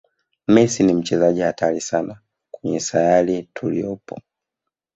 messi 0.47 0.83
ni 0.83 0.93
mchezaji 0.93 1.41
hatari 1.41 1.81
sana 1.81 2.19
kwenye 2.51 2.79
sayari 2.79 3.49
tuliyopo 3.53 4.21